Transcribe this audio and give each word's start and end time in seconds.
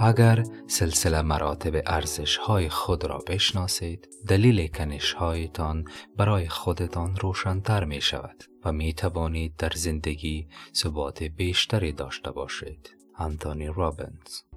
اگر 0.00 0.44
سلسله 0.66 1.22
مراتب 1.22 1.82
ارزش 1.86 2.36
های 2.36 2.68
خود 2.68 3.04
را 3.04 3.18
بشناسید 3.18 4.08
دلیل 4.28 4.66
کنش 4.66 5.12
هایتان 5.12 5.84
برای 6.16 6.48
خودتان 6.48 7.16
روشنتر 7.16 7.84
می 7.84 8.00
شود 8.00 8.44
و 8.64 8.72
می 8.72 8.94
توانید 8.94 9.56
در 9.56 9.72
زندگی 9.74 10.48
ثبات 10.74 11.22
بیشتری 11.22 11.92
داشته 11.92 12.30
باشید. 12.30 12.96
انتونی 13.18 13.66
رابنز 13.66 14.47